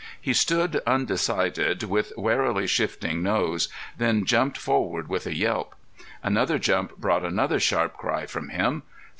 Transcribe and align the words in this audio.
He 0.19 0.33
stood 0.33 0.81
undecided 0.87 1.83
with 1.83 2.11
warily 2.17 2.65
shifting 2.65 3.21
nose, 3.21 3.69
then 3.99 4.25
jumped 4.25 4.57
forward 4.57 5.07
with 5.07 5.27
a 5.27 5.35
yelp. 5.37 5.75
Another 6.23 6.57
jump 6.57 6.97
brought 6.97 7.23
another 7.23 7.59
sharp 7.59 7.97
cry 7.97 8.25
from 8.25 8.49
him. 8.49 8.81